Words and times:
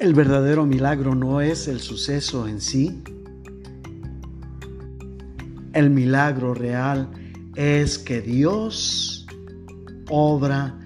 El 0.00 0.14
verdadero 0.14 0.64
milagro 0.64 1.14
no 1.14 1.42
es 1.42 1.68
el 1.68 1.78
suceso 1.78 2.48
en 2.48 2.62
sí. 2.62 3.02
El 5.74 5.90
milagro 5.90 6.54
real 6.54 7.10
es 7.54 7.98
que 7.98 8.22
Dios 8.22 9.26
obra 10.08 10.80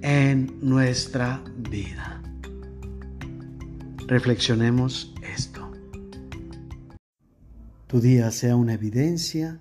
en 0.00 0.56
nuestra 0.60 1.42
vida. 1.56 2.22
Reflexionemos 4.06 5.12
esto. 5.22 5.68
Tu 7.88 8.00
día 8.00 8.30
sea 8.30 8.54
una 8.54 8.74
evidencia 8.74 9.58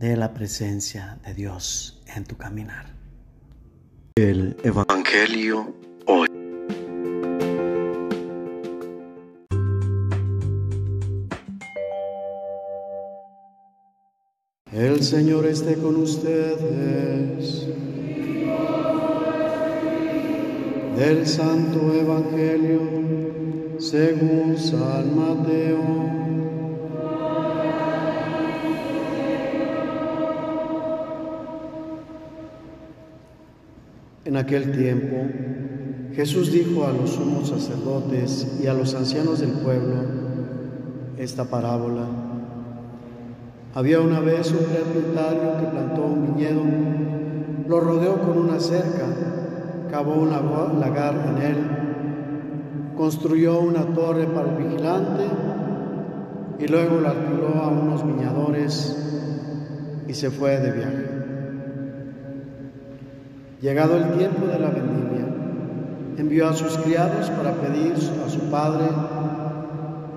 de 0.00 0.16
la 0.16 0.34
presencia 0.34 1.20
de 1.24 1.34
Dios 1.34 2.02
en 2.16 2.24
tu 2.24 2.36
caminar. 2.36 2.96
El 4.16 4.56
Evangelio 4.64 5.83
El 14.74 15.04
Señor 15.04 15.46
esté 15.46 15.76
con 15.76 15.94
ustedes. 15.94 17.68
Del 20.96 21.26
Santo 21.28 21.94
Evangelio 21.94 22.80
según 23.78 24.56
San 24.58 25.16
Mateo. 25.16 25.78
En 34.24 34.36
aquel 34.36 34.72
tiempo, 34.72 35.16
Jesús 36.16 36.50
dijo 36.50 36.84
a 36.84 36.92
los 36.92 37.10
sumos 37.10 37.50
sacerdotes 37.50 38.58
y 38.60 38.66
a 38.66 38.74
los 38.74 38.92
ancianos 38.96 39.38
del 39.38 39.52
pueblo 39.52 40.02
esta 41.16 41.44
parábola. 41.44 42.23
Había 43.76 44.00
una 44.00 44.20
vez 44.20 44.52
un 44.52 44.66
propietario 44.66 45.56
que 45.58 45.66
plantó 45.66 46.04
un 46.04 46.36
viñedo, 46.36 46.62
lo 47.66 47.80
rodeó 47.80 48.20
con 48.20 48.38
una 48.38 48.60
cerca, 48.60 49.04
cavó 49.90 50.14
un 50.14 50.30
lagar 50.78 51.14
en 51.28 51.42
él, 51.42 51.56
construyó 52.96 53.58
una 53.58 53.82
torre 53.86 54.26
para 54.26 54.50
el 54.50 54.64
vigilante 54.64 55.24
y 56.60 56.68
luego 56.68 57.00
la 57.00 57.10
alquiló 57.10 57.60
a 57.60 57.68
unos 57.68 58.06
viñadores 58.06 58.96
y 60.06 60.14
se 60.14 60.30
fue 60.30 60.60
de 60.60 60.70
viaje. 60.70 61.08
Llegado 63.60 63.96
el 63.96 64.12
tiempo 64.12 64.46
de 64.46 64.58
la 64.60 64.68
vendimia, 64.68 65.26
envió 66.16 66.48
a 66.48 66.54
sus 66.54 66.78
criados 66.78 67.28
para 67.30 67.54
pedir 67.54 67.94
a 68.24 68.30
su 68.30 68.38
padre 68.50 68.86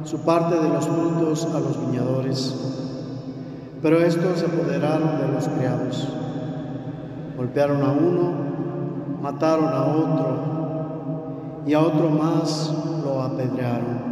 su 0.04 0.20
parte 0.20 0.56
de 0.56 0.70
los 0.70 0.88
frutos 0.88 1.48
a 1.56 1.60
los 1.60 1.82
viñadores. 1.90 2.87
Pero 3.82 4.00
estos 4.00 4.40
se 4.40 4.46
apoderaron 4.46 5.20
de 5.20 5.28
los 5.34 5.48
criados, 5.48 6.08
golpearon 7.38 7.84
a 7.84 7.92
uno, 7.92 8.32
mataron 9.22 9.68
a 9.68 9.86
otro 9.86 11.64
y 11.68 11.74
a 11.74 11.82
otro 11.82 12.10
más 12.10 12.74
lo 13.04 13.22
apedrearon. 13.22 14.08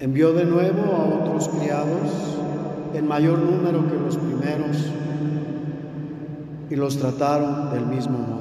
Envió 0.00 0.32
de 0.32 0.46
nuevo 0.46 0.82
a 0.94 1.22
otros 1.22 1.48
criados 1.48 2.38
en 2.94 3.06
mayor 3.06 3.38
número 3.38 3.86
que 3.86 3.98
los 3.98 4.16
primeros 4.16 4.90
y 6.70 6.76
los 6.76 6.96
trataron 6.96 7.70
del 7.72 7.86
mismo 7.86 8.18
modo. 8.18 8.40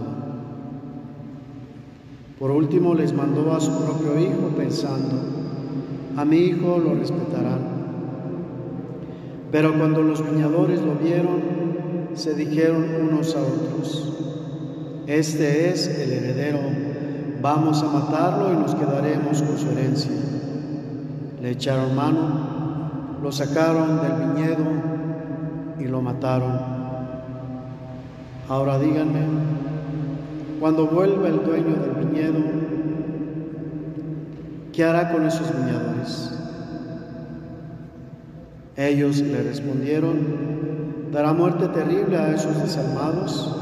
Por 2.40 2.52
último 2.52 2.94
les 2.94 3.12
mandó 3.12 3.52
a 3.54 3.60
su 3.60 3.72
propio 3.84 4.18
hijo 4.18 4.54
pensando, 4.56 5.16
a 6.16 6.24
mi 6.24 6.38
hijo 6.38 6.78
lo 6.78 6.96
respetarán. 6.96 7.69
Pero 9.52 9.74
cuando 9.78 10.04
los 10.04 10.24
viñadores 10.24 10.82
lo 10.82 10.94
vieron, 10.96 11.42
se 12.14 12.36
dijeron 12.36 12.86
unos 13.02 13.36
a 13.36 13.42
otros, 13.42 14.14
este 15.08 15.70
es 15.70 15.88
el 15.88 16.12
heredero, 16.12 16.60
vamos 17.42 17.82
a 17.82 17.88
matarlo 17.88 18.54
y 18.54 18.58
nos 18.58 18.76
quedaremos 18.76 19.42
con 19.42 19.58
su 19.58 19.70
herencia. 19.72 20.12
Le 21.42 21.52
echaron 21.52 21.96
mano, 21.96 23.18
lo 23.24 23.32
sacaron 23.32 24.02
del 24.02 24.28
viñedo 24.28 24.66
y 25.80 25.86
lo 25.86 26.02
mataron. 26.02 26.60
Ahora 28.48 28.78
díganme, 28.78 29.22
cuando 30.60 30.88
vuelva 30.88 31.28
el 31.28 31.44
dueño 31.44 31.76
del 31.76 32.06
viñedo, 32.06 32.40
¿qué 34.74 34.84
hará 34.84 35.12
con 35.12 35.26
esos 35.26 35.48
viñadores? 35.56 36.39
Ellos 38.80 39.20
le 39.20 39.44
respondieron, 39.44 40.20
dará 41.12 41.34
muerte 41.34 41.68
terrible 41.68 42.16
a 42.16 42.34
esos 42.34 42.64
desalmados 42.64 43.54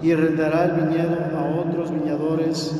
y 0.00 0.14
renderá 0.14 0.64
el 0.64 0.86
viñedo 0.86 1.18
a 1.36 1.60
otros 1.60 1.92
viñadores 1.92 2.74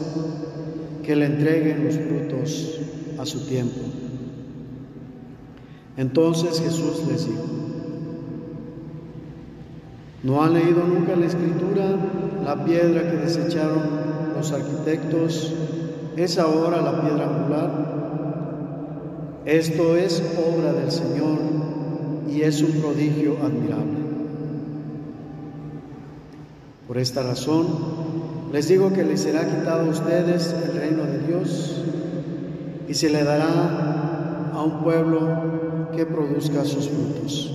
que 1.02 1.14
le 1.14 1.26
entreguen 1.26 1.84
los 1.84 1.96
frutos 1.96 2.80
a 3.18 3.26
su 3.26 3.40
tiempo. 3.40 3.80
Entonces 5.98 6.58
Jesús 6.58 7.06
les 7.06 7.26
dijo, 7.26 7.44
¿no 10.22 10.42
han 10.42 10.54
leído 10.54 10.82
nunca 10.84 11.14
la 11.16 11.26
escritura? 11.26 11.84
La 12.46 12.64
piedra 12.64 13.10
que 13.10 13.18
desecharon 13.18 13.82
los 14.34 14.52
arquitectos 14.52 15.52
es 16.16 16.38
ahora 16.38 16.80
la 16.80 17.02
piedra 17.02 17.28
angular. 17.28 18.01
Esto 19.44 19.96
es 19.96 20.22
obra 20.38 20.72
del 20.72 20.92
Señor 20.92 21.38
y 22.30 22.42
es 22.42 22.62
un 22.62 22.80
prodigio 22.80 23.36
admirable. 23.42 23.98
Por 26.86 26.98
esta 26.98 27.24
razón, 27.24 27.66
les 28.52 28.68
digo 28.68 28.92
que 28.92 29.02
les 29.02 29.20
será 29.22 29.44
quitado 29.44 29.86
a 29.86 29.90
ustedes 29.90 30.54
el 30.64 30.78
reino 30.78 31.04
de 31.04 31.26
Dios 31.26 31.82
y 32.88 32.94
se 32.94 33.10
le 33.10 33.24
dará 33.24 34.52
a 34.52 34.62
un 34.62 34.84
pueblo 34.84 35.90
que 35.96 36.06
produzca 36.06 36.64
sus 36.64 36.88
frutos. 36.88 37.50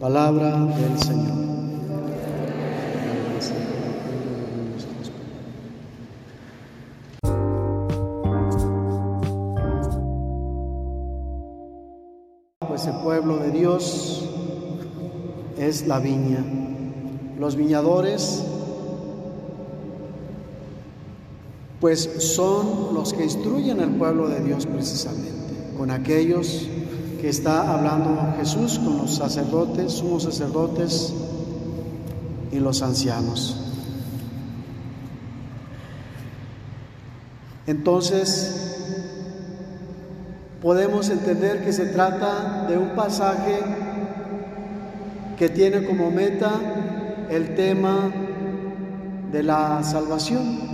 Palabra 0.00 0.66
del 0.66 0.98
Señor. 0.98 1.59
El 12.86 12.94
pueblo 13.02 13.36
de 13.36 13.50
Dios 13.50 14.24
es 15.58 15.86
la 15.86 15.98
viña. 15.98 16.44
Los 17.38 17.56
viñadores 17.56 18.42
pues 21.80 22.10
son 22.18 22.94
los 22.94 23.12
que 23.12 23.24
instruyen 23.24 23.80
al 23.80 23.90
pueblo 23.90 24.28
de 24.28 24.40
Dios 24.40 24.66
precisamente, 24.66 25.32
con 25.78 25.90
aquellos 25.90 26.68
que 27.20 27.28
está 27.28 27.74
hablando 27.74 28.34
Jesús, 28.38 28.78
con 28.78 28.98
los 28.98 29.14
sacerdotes, 29.14 29.92
sumos 29.92 30.24
sacerdotes 30.24 31.12
y 32.52 32.58
los 32.60 32.82
ancianos. 32.82 33.56
Entonces, 37.66 38.59
podemos 40.62 41.08
entender 41.08 41.64
que 41.64 41.72
se 41.72 41.86
trata 41.86 42.66
de 42.68 42.76
un 42.76 42.90
pasaje 42.90 43.60
que 45.38 45.48
tiene 45.48 45.84
como 45.86 46.10
meta 46.10 46.50
el 47.30 47.54
tema 47.54 48.10
de 49.32 49.42
la 49.42 49.82
salvación. 49.82 50.70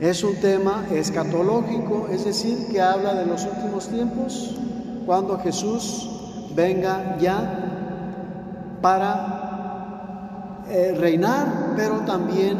Es 0.00 0.24
un 0.24 0.36
tema 0.36 0.86
escatológico, 0.90 2.08
es 2.10 2.24
decir, 2.24 2.68
que 2.72 2.80
habla 2.80 3.12
de 3.14 3.26
los 3.26 3.44
últimos 3.44 3.88
tiempos, 3.88 4.56
cuando 5.04 5.38
Jesús 5.40 6.08
venga 6.54 7.18
ya 7.18 8.78
para 8.80 10.62
eh, 10.70 10.94
reinar, 10.98 11.74
pero 11.76 12.00
también, 12.00 12.56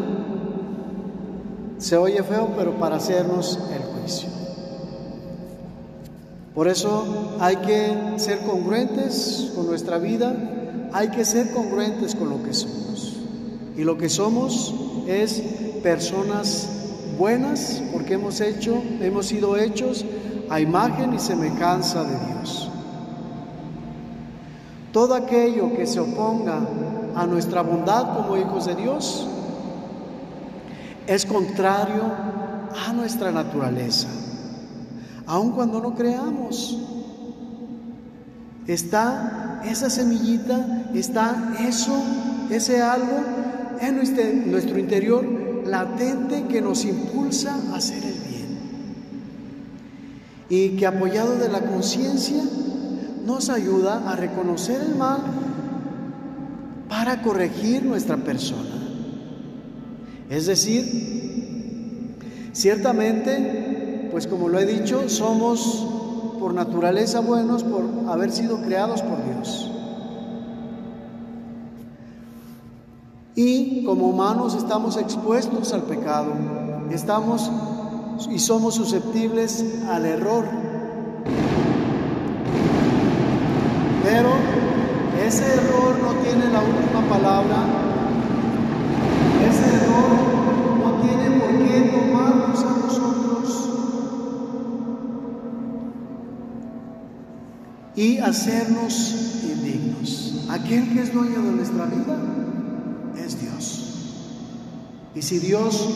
se 1.78 1.96
oye 1.96 2.22
feo, 2.22 2.50
pero 2.58 2.72
para 2.72 2.96
hacernos 2.96 3.58
el 3.75 3.82
juicio. 3.84 4.39
Por 6.55 6.69
eso 6.69 7.37
hay 7.41 7.56
que 7.56 7.97
ser 8.17 8.41
congruentes 8.41 9.52
con 9.55 9.67
nuestra 9.67 9.99
vida, 9.99 10.35
hay 10.93 11.08
que 11.08 11.25
ser 11.25 11.52
congruentes 11.52 12.14
con 12.14 12.29
lo 12.29 12.43
que 12.43 12.52
somos. 12.52 13.17
Y 13.76 13.85
lo 13.85 13.97
que 13.97 14.08
somos 14.08 14.75
es 15.06 15.43
personas 15.82 16.69
buenas 17.19 17.82
porque 17.93 18.14
hemos 18.14 18.41
hecho, 18.41 18.82
hemos 19.00 19.26
sido 19.26 19.56
hechos 19.56 20.05
a 20.49 20.61
imagen 20.61 21.14
y 21.14 21.19
semejanza 21.19 22.02
de 22.02 22.17
Dios. 22.26 22.70
Todo 24.93 25.14
aquello 25.14 25.76
que 25.76 25.87
se 25.87 26.00
oponga 26.00 26.61
a 27.14 27.26
nuestra 27.26 27.62
bondad 27.62 28.17
como 28.17 28.37
hijos 28.37 28.67
de 28.67 28.75
Dios 28.75 29.26
es 31.06 31.25
contrario 31.26 32.03
a 32.87 32.93
nuestra 32.93 33.31
naturaleza, 33.31 34.08
aun 35.31 35.53
cuando 35.53 35.81
no 35.81 35.94
creamos. 35.94 36.77
Está 38.67 39.62
esa 39.65 39.88
semillita, 39.88 40.91
está 40.93 41.55
eso, 41.61 42.03
ese 42.50 42.82
algo 42.82 43.21
en 43.81 44.50
nuestro 44.50 44.79
interior 44.79 45.25
latente 45.65 46.47
que 46.49 46.61
nos 46.61 46.85
impulsa 46.85 47.55
a 47.73 47.77
hacer 47.77 48.03
el 48.05 48.15
bien. 48.29 48.59
Y 50.49 50.71
que 50.71 50.87
apoyado 50.87 51.37
de 51.37 51.49
la 51.49 51.61
conciencia 51.61 52.43
nos 53.25 53.50
ayuda 53.50 54.11
a 54.11 54.17
reconocer 54.17 54.81
el 54.82 54.97
mal 54.97 55.21
para 56.88 57.23
corregir 57.23 57.85
nuestra 57.85 58.17
persona. 58.17 58.81
Es 60.29 60.47
decir, 60.47 62.17
ciertamente, 62.53 63.59
pues 64.10 64.26
como 64.26 64.48
lo 64.48 64.58
he 64.58 64.66
dicho, 64.66 65.08
somos 65.08 65.86
por 66.38 66.54
naturaleza 66.54 67.20
buenos 67.20 67.64
por 67.64 67.84
haber 68.08 68.32
sido 68.32 68.60
creados 68.62 69.02
por 69.02 69.24
Dios. 69.24 69.70
Y 73.34 73.84
como 73.84 74.08
humanos 74.08 74.54
estamos 74.54 74.96
expuestos 74.96 75.72
al 75.72 75.82
pecado, 75.82 76.32
estamos 76.90 77.50
y 78.30 78.38
somos 78.38 78.74
susceptibles 78.74 79.64
al 79.88 80.04
error. 80.04 80.44
Pero 84.04 84.30
ese 85.26 85.44
error 85.44 85.96
no 86.02 86.12
tiene 86.22 86.50
la 86.52 86.60
última 86.60 87.08
palabra. 87.08 87.56
Y 98.00 98.17
hacernos 98.17 99.14
indignos. 99.43 100.47
Aquel 100.49 100.91
que 100.91 101.02
es 101.02 101.12
dueño 101.12 101.43
de 101.43 101.52
nuestra 101.52 101.85
vida 101.85 102.17
es 103.23 103.38
Dios. 103.38 103.85
Y 105.14 105.20
si 105.20 105.38
Dios 105.38 105.87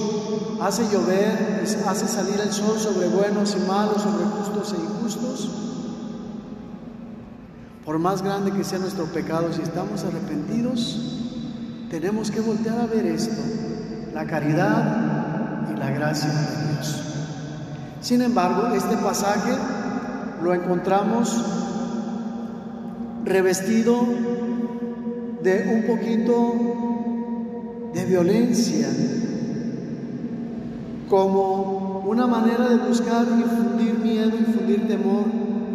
hace 0.60 0.82
llover, 0.92 1.64
hace 1.86 2.06
salir 2.06 2.38
el 2.42 2.52
sol 2.52 2.78
sobre 2.78 3.08
buenos 3.08 3.56
y 3.56 3.66
malos, 3.66 4.02
sobre 4.02 4.26
justos 4.26 4.74
e 4.74 4.82
injustos, 4.82 5.50
por 7.86 7.98
más 7.98 8.20
grande 8.20 8.52
que 8.52 8.64
sea 8.64 8.80
nuestro 8.80 9.06
pecado, 9.06 9.50
si 9.54 9.62
estamos 9.62 10.04
arrepentidos, 10.04 11.30
tenemos 11.88 12.30
que 12.30 12.42
voltear 12.42 12.80
a 12.80 12.86
ver 12.86 13.06
esto, 13.06 13.40
la 14.12 14.26
caridad 14.26 15.70
y 15.74 15.78
la 15.78 15.90
gracia 15.90 16.28
de 16.28 16.74
Dios. 16.74 17.02
Sin 18.02 18.20
embargo, 18.20 18.74
este 18.74 18.94
pasaje 18.98 19.52
lo 20.42 20.52
encontramos 20.52 21.63
revestido 23.24 24.06
de 25.42 25.74
un 25.74 25.86
poquito 25.86 27.90
de 27.94 28.04
violencia, 28.04 28.88
como 31.08 32.04
una 32.06 32.26
manera 32.26 32.68
de 32.68 32.88
buscar 32.88 33.26
infundir 33.26 33.98
miedo, 33.98 34.36
infundir 34.36 34.88
temor 34.88 35.24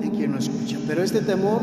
en 0.01 0.10
quien 0.12 0.34
lo 0.34 0.40
escucha. 0.40 0.78
Pero 0.88 1.04
este 1.04 1.22
temor 1.22 1.62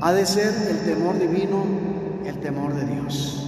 ha 0.00 0.12
de 0.12 0.26
ser 0.26 0.52
el 0.70 0.78
temor 0.80 1.18
divino, 1.18 1.64
el 2.24 2.38
temor 2.40 2.74
de 2.74 2.86
Dios. 2.86 3.46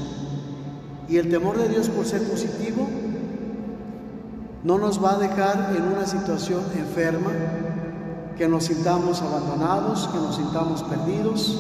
Y 1.09 1.19
el 1.19 1.29
temor 1.29 1.59
de 1.59 1.69
Dios 1.69 1.89
por 1.89 2.07
ser 2.07 2.23
positivo 2.23 2.89
no 4.65 4.79
nos 4.79 5.03
va 5.03 5.15
a 5.15 5.19
dejar 5.19 5.75
en 5.77 5.83
una 5.83 6.07
situación 6.07 6.63
enferma, 6.79 7.31
que 8.43 8.49
nos 8.49 8.65
sintamos 8.65 9.23
abandonados, 9.23 10.09
que 10.09 10.19
nos 10.19 10.35
sintamos 10.35 10.83
perdidos, 10.83 11.57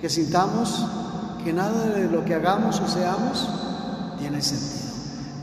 que 0.00 0.10
sintamos 0.10 0.84
que 1.44 1.52
nada 1.52 1.86
de 1.94 2.10
lo 2.10 2.24
que 2.24 2.34
hagamos 2.34 2.80
o 2.80 2.88
seamos 2.88 3.48
tiene 4.18 4.42
sentido. 4.42 4.90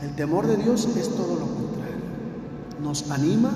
El 0.02 0.14
temor 0.16 0.46
de 0.46 0.58
Dios 0.58 0.86
es 0.98 1.08
todo 1.16 1.34
lo 1.34 1.46
contrario. 1.46 2.04
Nos 2.82 3.10
anima, 3.10 3.50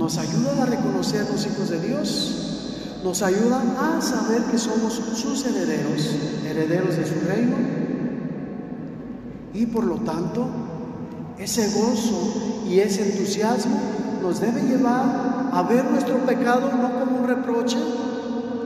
nos 0.00 0.18
ayuda 0.18 0.64
a 0.64 0.66
reconocer 0.66 1.28
los 1.30 1.46
hijos 1.46 1.70
de 1.70 1.80
Dios 1.80 2.42
nos 3.04 3.22
ayuda 3.22 3.62
a 3.78 4.00
saber 4.00 4.42
que 4.50 4.58
somos 4.58 4.94
sus 4.94 5.46
herederos, 5.46 6.10
herederos 6.44 6.96
de 6.96 7.06
su 7.06 7.20
reino. 7.24 7.54
Y 9.54 9.66
por 9.66 9.84
lo 9.84 9.98
tanto, 9.98 10.48
ese 11.38 11.68
gozo 11.68 12.64
y 12.68 12.80
ese 12.80 13.12
entusiasmo 13.12 13.78
nos 14.22 14.40
debe 14.40 14.62
llevar 14.62 15.25
a 15.56 15.62
ver 15.62 15.90
nuestro 15.90 16.18
pecado 16.18 16.70
no 16.70 17.00
como 17.00 17.20
un 17.20 17.26
reproche, 17.26 17.78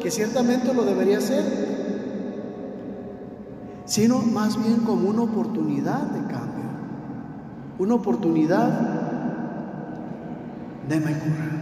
que 0.02 0.10
ciertamente 0.10 0.74
lo 0.74 0.84
debería 0.84 1.20
ser, 1.20 1.44
sino 3.84 4.18
más 4.18 4.60
bien 4.60 4.80
como 4.80 5.08
una 5.08 5.22
oportunidad 5.22 6.02
de 6.02 6.18
cambio, 6.26 6.64
una 7.78 7.94
oportunidad 7.94 8.68
de 10.88 10.98
mejorar. 10.98 11.60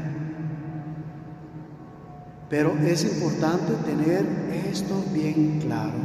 Pero 2.48 2.72
es 2.78 3.04
importante 3.04 3.74
tener 3.84 4.24
esto 4.70 4.94
bien 5.12 5.60
claro. 5.60 5.98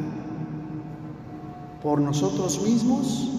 Por 1.81 2.01
nosotros 2.01 2.61
mismos, 2.61 3.31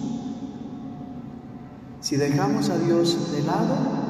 si 1.99 2.15
dejamos 2.15 2.71
a 2.71 2.79
Dios 2.79 3.31
de 3.33 3.43
lado, 3.43 4.04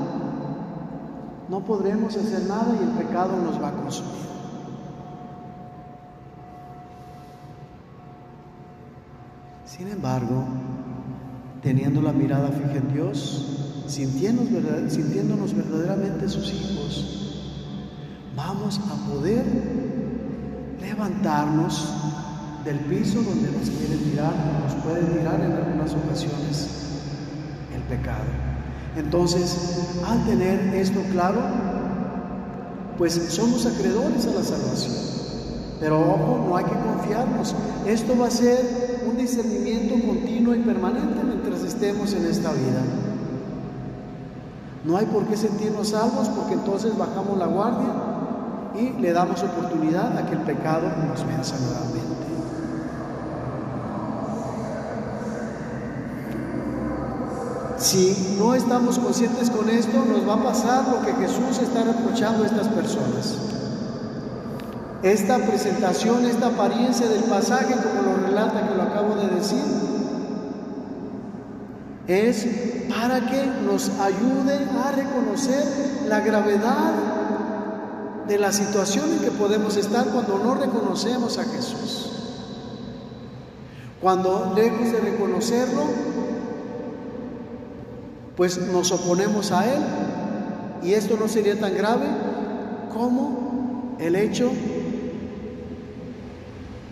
no 1.49 1.59
podremos 1.59 2.15
hacer 2.15 2.43
nada 2.47 2.75
y 2.79 2.83
el 2.83 3.05
pecado 3.05 3.37
nos 3.41 3.61
va 3.61 3.69
a 3.69 3.73
consumir. 3.73 4.25
Sin 9.65 9.89
embargo, 9.89 10.45
teniendo 11.61 12.01
la 12.01 12.13
mirada 12.13 12.49
fija 12.49 12.77
en 12.77 12.93
Dios, 12.93 13.83
sintiéndonos, 13.87 15.53
verdaderamente 15.53 16.29
sus 16.29 16.51
hijos, 16.53 17.51
vamos 18.35 18.79
a 18.79 19.11
poder 19.11 19.43
levantarnos 20.79 21.93
del 22.63 22.79
piso 22.79 23.21
donde 23.21 23.51
nos 23.51 23.69
quieren 23.69 23.99
tirar, 24.11 24.33
nos 24.63 24.73
pueden 24.83 25.07
tirar 25.13 25.39
en 25.41 25.51
algunas 25.51 25.93
ocasiones 25.93 26.69
el 27.75 27.81
pecado. 27.83 28.23
Entonces, 28.95 29.57
al 30.07 30.25
tener 30.25 30.73
esto 30.75 31.01
claro, 31.11 31.41
pues 32.97 33.13
somos 33.13 33.65
acreedores 33.65 34.25
a 34.27 34.31
la 34.31 34.43
salvación. 34.43 34.95
Pero 35.79 35.99
ojo, 35.99 36.45
no 36.47 36.55
hay 36.55 36.63
que 36.63 36.71
confiarnos. 36.71 37.53
Esto 37.85 38.17
va 38.17 38.27
a 38.27 38.31
ser 38.31 39.01
un 39.07 39.17
discernimiento 39.17 39.95
continuo 40.05 40.55
y 40.55 40.59
permanente 40.59 41.21
mientras 41.23 41.61
estemos 41.63 42.13
en 42.13 42.25
esta 42.25 42.51
vida. 42.51 42.81
No 44.85 44.97
hay 44.97 45.05
por 45.07 45.25
qué 45.25 45.35
sentirnos 45.35 45.89
salvos 45.89 46.29
porque 46.29 46.53
entonces 46.53 46.97
bajamos 46.97 47.37
la 47.37 47.47
guardia 47.47 47.89
y 48.75 49.01
le 49.01 49.11
damos 49.11 49.43
oportunidad 49.43 50.17
a 50.17 50.25
que 50.27 50.35
el 50.35 50.41
pecado 50.41 50.87
nos 51.07 51.25
venza 51.25 51.55
nuevamente. 51.59 52.24
Si 57.77 58.37
no 58.39 58.55
estamos 58.55 58.97
conscientes 58.99 59.49
con 59.49 59.69
esto, 59.69 60.05
nos 60.05 60.27
va 60.27 60.35
a 60.35 60.43
pasar 60.43 60.87
lo 60.87 61.01
que 61.05 61.13
Jesús 61.13 61.59
está 61.61 61.83
reprochando 61.83 62.43
a 62.43 62.47
estas 62.47 62.67
personas. 62.69 63.35
Esta 65.03 65.37
presentación, 65.39 66.25
esta 66.25 66.47
apariencia 66.47 67.07
del 67.07 67.23
pasaje, 67.23 67.75
como 67.75 68.11
lo 68.11 68.27
relata 68.27 68.67
que 68.67 68.75
lo 68.75 68.83
acabo 68.83 69.15
de 69.15 69.27
decir, 69.27 69.63
es 72.07 72.47
para 72.89 73.19
que 73.29 73.45
nos 73.65 73.89
ayude 73.99 74.67
a 74.85 74.91
reconocer 74.91 75.63
la 76.07 76.21
gravedad 76.21 76.93
de 78.27 78.39
la 78.39 78.51
situación 78.51 79.05
en 79.11 79.19
que 79.19 79.31
podemos 79.31 79.75
estar 79.75 80.05
cuando 80.07 80.39
no 80.39 80.55
reconocemos 80.55 81.37
a 81.37 81.43
Jesús. 81.43 82.09
Cuando 84.01 84.53
lejos 84.55 84.91
de 84.91 84.99
reconocerlo, 84.99 85.83
pues 88.35 88.57
nos 88.57 88.91
oponemos 88.91 89.51
a 89.51 89.73
Él 89.73 89.81
y 90.83 90.93
esto 90.93 91.17
no 91.17 91.27
sería 91.27 91.59
tan 91.59 91.75
grave 91.75 92.07
como 92.93 93.95
el 93.99 94.15
hecho 94.15 94.51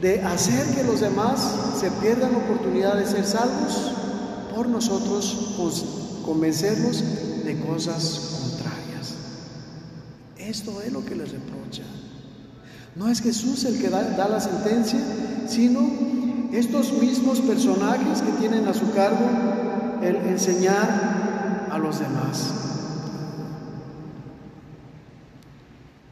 de 0.01 0.21
hacer 0.21 0.75
que 0.75 0.83
los 0.83 0.99
demás 0.99 1.39
se 1.79 1.89
pierdan 1.91 2.33
la 2.33 2.37
oportunidad 2.39 2.95
de 2.95 3.05
ser 3.05 3.25
salvos 3.25 3.91
por 4.55 4.67
nosotros 4.67 6.21
convencerlos 6.25 7.03
de 7.43 7.59
cosas 7.59 8.33
esto 10.49 10.81
es 10.81 10.91
lo 10.91 11.05
que 11.05 11.15
les 11.15 11.31
reprocha. 11.31 11.83
No 12.95 13.07
es 13.07 13.21
Jesús 13.21 13.63
el 13.65 13.81
que 13.81 13.89
da, 13.89 14.27
la 14.27 14.39
sentencia, 14.39 14.99
sino 15.47 15.79
estos 16.51 16.93
mismos 16.93 17.39
personajes 17.39 18.21
que 18.21 18.31
tienen 18.33 18.67
a 18.67 18.73
su 18.73 18.91
cargo 18.91 19.25
el 20.03 20.15
enseñar 20.17 21.12
a 21.73 21.77
los 21.79 21.99
demás. 21.99 22.53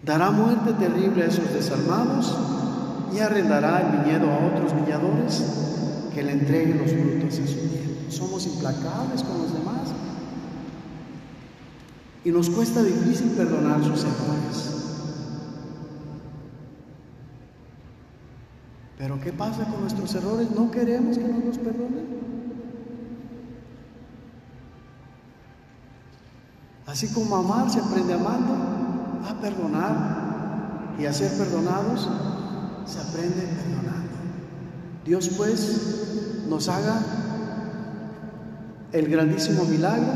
Dará 0.04 0.32
muerte 0.32 0.74
terrible 0.74 1.24
a 1.24 1.28
esos 1.28 1.54
desarmados 1.54 2.36
y 3.14 3.20
arrendará 3.20 3.82
el 3.82 4.00
viñedo 4.00 4.32
a 4.32 4.48
otros 4.48 4.74
viñadores 4.74 5.44
que 6.14 6.24
le 6.24 6.32
entreguen 6.32 6.80
los 6.80 6.92
frutos 6.92 7.40
a 7.40 7.48
su 7.48 7.70
tiempo. 7.70 8.12
Somos 8.12 8.48
implacables 8.48 9.24
con 9.24 9.38
los 9.44 9.54
demás 9.54 9.90
y 12.26 12.32
nos 12.32 12.50
cuesta 12.50 12.82
difícil 12.82 13.30
perdonar 13.32 13.84
sus 13.84 14.04
errores. 14.04 14.78
Pero 18.98 19.20
¿qué 19.20 19.32
pasa 19.32 19.66
con 19.66 19.82
nuestros 19.82 20.14
errores? 20.16 20.50
¿No 20.52 20.70
queremos 20.72 21.18
que 21.18 21.28
nos 21.28 21.44
los 21.44 21.58
perdonen? 21.58 22.21
Así 26.92 27.08
como 27.08 27.38
amar 27.38 27.70
se 27.70 27.80
aprende 27.80 28.14
amando, 28.14 28.54
a 29.26 29.34
perdonar 29.40 30.96
y 31.00 31.06
a 31.06 31.14
ser 31.14 31.32
perdonados 31.38 32.10
se 32.86 33.00
aprende 33.00 33.44
perdonando. 33.44 34.10
Dios 35.06 35.30
pues 35.38 36.44
nos 36.50 36.68
haga 36.68 37.00
el 38.92 39.08
grandísimo 39.08 39.64
milagro 39.64 40.12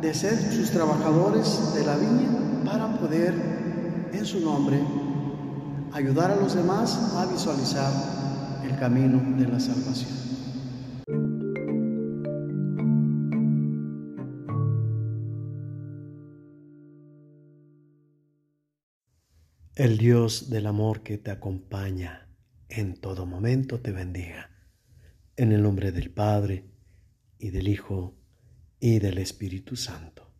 de 0.00 0.14
ser 0.14 0.38
sus 0.54 0.70
trabajadores 0.70 1.74
de 1.74 1.84
la 1.84 1.96
viña 1.96 2.30
para 2.64 2.98
poder 2.98 4.08
en 4.10 4.24
su 4.24 4.40
nombre 4.40 4.82
ayudar 5.92 6.30
a 6.30 6.36
los 6.36 6.54
demás 6.54 6.98
a 7.18 7.26
visualizar 7.26 7.92
el 8.64 8.78
camino 8.78 9.20
de 9.36 9.48
la 9.48 9.60
salvación. 9.60 10.33
El 19.76 19.98
Dios 19.98 20.50
del 20.50 20.68
amor 20.68 21.02
que 21.02 21.18
te 21.18 21.32
acompaña 21.32 22.28
en 22.68 22.94
todo 22.94 23.26
momento 23.26 23.80
te 23.80 23.90
bendiga. 23.90 24.52
En 25.36 25.50
el 25.50 25.64
nombre 25.64 25.90
del 25.90 26.12
Padre, 26.12 26.70
y 27.40 27.50
del 27.50 27.66
Hijo, 27.66 28.14
y 28.78 29.00
del 29.00 29.18
Espíritu 29.18 29.74
Santo. 29.74 30.32